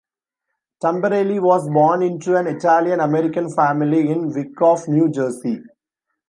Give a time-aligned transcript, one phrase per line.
[0.83, 5.61] Tamberelli was born into an Italian American family in Wyckoff, New Jersey.